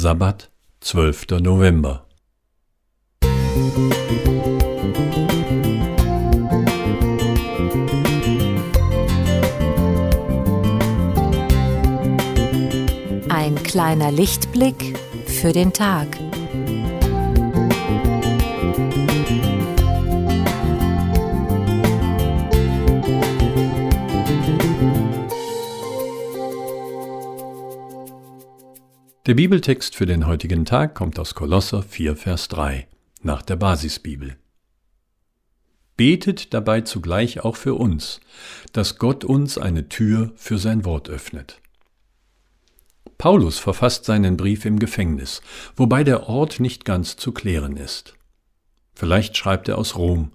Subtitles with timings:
[0.00, 0.50] Sabbat,
[0.80, 1.26] 12.
[1.42, 2.06] November.
[13.28, 16.06] Ein kleiner Lichtblick für den Tag.
[29.26, 32.88] Der Bibeltext für den heutigen Tag kommt aus Kolosser 4, Vers 3
[33.20, 34.38] nach der Basisbibel.
[35.94, 38.20] Betet dabei zugleich auch für uns,
[38.72, 41.60] dass Gott uns eine Tür für sein Wort öffnet.
[43.18, 45.42] Paulus verfasst seinen Brief im Gefängnis,
[45.76, 48.14] wobei der Ort nicht ganz zu klären ist.
[48.94, 50.32] Vielleicht schreibt er aus Rom,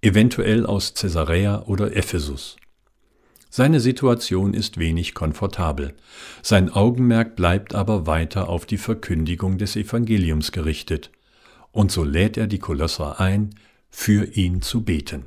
[0.00, 2.56] eventuell aus Caesarea oder Ephesus.
[3.56, 5.94] Seine Situation ist wenig komfortabel.
[6.42, 11.12] Sein Augenmerk bleibt aber weiter auf die Verkündigung des Evangeliums gerichtet.
[11.70, 13.54] Und so lädt er die Kolosser ein,
[13.90, 15.26] für ihn zu beten.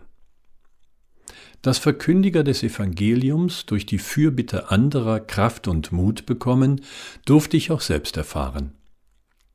[1.61, 6.81] Dass Verkündiger des Evangeliums durch die Fürbitte anderer Kraft und Mut bekommen,
[7.23, 8.73] durfte ich auch selbst erfahren.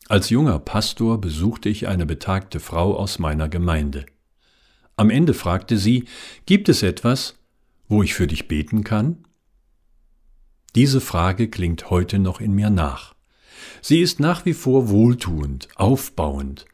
[0.08, 4.06] Als junger Pastor besuchte ich eine betagte Frau aus meiner Gemeinde.
[4.96, 6.06] Am Ende fragte sie,
[6.46, 7.34] gibt es etwas,
[7.92, 9.18] wo ich für dich beten kann?
[10.74, 13.14] Diese Frage klingt heute noch in mir nach.
[13.82, 16.64] Sie ist nach wie vor wohltuend, aufbauend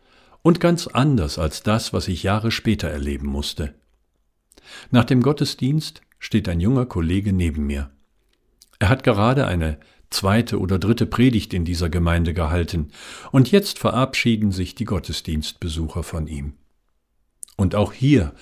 [0.42, 3.74] und ganz anders als das, was ich Jahre später erleben musste.
[4.92, 7.90] Nach dem Gottesdienst steht ein junger Kollege neben mir.
[8.78, 9.80] Er hat gerade eine
[10.10, 12.92] zweite oder dritte Predigt in dieser Gemeinde gehalten,
[13.32, 16.52] und jetzt verabschieden sich die Gottesdienstbesucher von ihm.
[17.56, 18.34] Und auch hier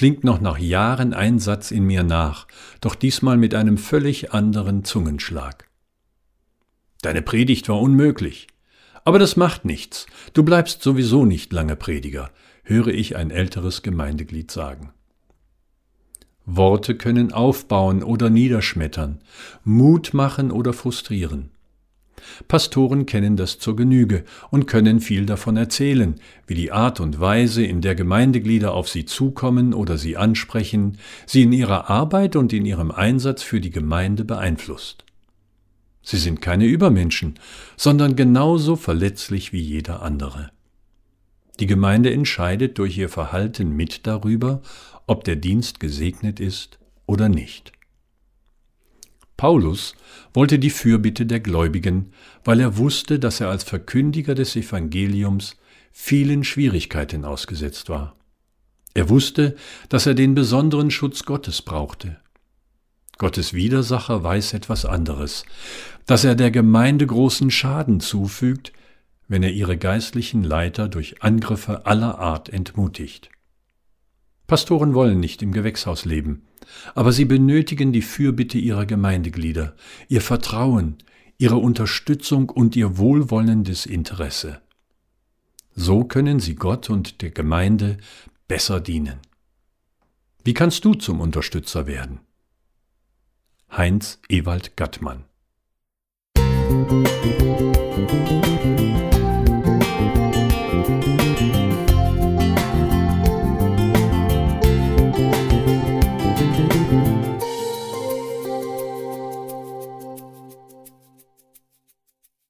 [0.00, 2.46] klingt noch nach Jahren ein Satz in mir nach,
[2.80, 5.68] doch diesmal mit einem völlig anderen Zungenschlag.
[7.02, 8.46] Deine Predigt war unmöglich.
[9.04, 10.06] Aber das macht nichts.
[10.32, 12.30] Du bleibst sowieso nicht lange Prediger,
[12.64, 14.94] höre ich ein älteres Gemeindeglied sagen.
[16.46, 19.20] Worte können aufbauen oder niederschmettern,
[19.64, 21.50] Mut machen oder frustrieren.
[22.48, 26.14] Pastoren kennen das zur Genüge und können viel davon erzählen,
[26.46, 31.42] wie die Art und Weise, in der Gemeindeglieder auf sie zukommen oder sie ansprechen, sie
[31.42, 35.04] in ihrer Arbeit und in ihrem Einsatz für die Gemeinde beeinflusst.
[36.02, 37.34] Sie sind keine Übermenschen,
[37.76, 40.50] sondern genauso verletzlich wie jeder andere.
[41.60, 44.62] Die Gemeinde entscheidet durch ihr Verhalten mit darüber,
[45.06, 47.72] ob der Dienst gesegnet ist oder nicht.
[49.40, 49.94] Paulus
[50.34, 52.12] wollte die Fürbitte der Gläubigen,
[52.44, 55.56] weil er wusste, dass er als Verkündiger des Evangeliums
[55.92, 58.16] vielen Schwierigkeiten ausgesetzt war.
[58.92, 59.56] Er wusste,
[59.88, 62.18] dass er den besonderen Schutz Gottes brauchte.
[63.16, 65.46] Gottes Widersacher weiß etwas anderes,
[66.04, 68.74] dass er der Gemeinde großen Schaden zufügt,
[69.26, 73.30] wenn er ihre geistlichen Leiter durch Angriffe aller Art entmutigt.
[74.50, 76.42] Pastoren wollen nicht im Gewächshaus leben,
[76.96, 79.76] aber sie benötigen die Fürbitte ihrer Gemeindeglieder,
[80.08, 80.98] ihr Vertrauen,
[81.38, 84.60] ihre Unterstützung und ihr wohlwollendes Interesse.
[85.76, 87.98] So können sie Gott und der Gemeinde
[88.48, 89.20] besser dienen.
[90.42, 92.18] Wie kannst du zum Unterstützer werden?
[93.70, 95.26] Heinz Ewald Gattmann
[96.36, 97.39] Musik